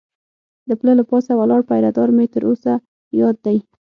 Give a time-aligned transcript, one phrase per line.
[0.67, 2.73] د پله له پاسه ولاړ پیره دار مې تر اوسه
[3.19, 3.57] یاد دی.